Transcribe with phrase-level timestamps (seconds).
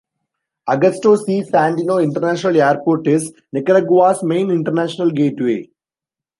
[0.67, 1.43] Augusto C.
[1.43, 5.69] Sandino International Airport is Nicaragua's main international gateway.